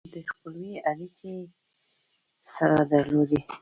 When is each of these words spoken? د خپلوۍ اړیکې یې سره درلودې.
د 0.13 0.15
خپلوۍ 0.31 0.73
اړیکې 0.89 1.29
یې 1.37 1.51
سره 2.55 2.79
درلودې. 2.91 3.39